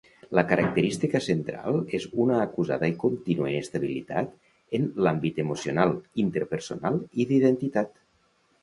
[0.37, 4.35] La característica central és una acusada i contínua inestabilitat
[4.79, 5.95] en l'àmbit emocional,
[6.27, 7.97] interpersonal i d'identitat.